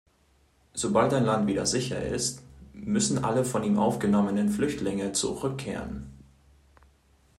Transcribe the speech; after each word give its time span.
Sobald 0.73 1.13
ein 1.13 1.25
Land 1.25 1.45
wieder 1.45 1.67
sicher 1.67 2.01
ist, 2.03 2.41
müssen 2.73 3.23
alle 3.23 3.45
von 3.45 3.63
ihm 3.63 3.77
aufgenommenen 3.77 4.49
Flüchtlinge 4.49 5.11
zurückkehren. 5.11 6.09